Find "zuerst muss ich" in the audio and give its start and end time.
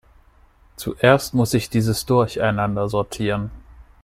0.77-1.69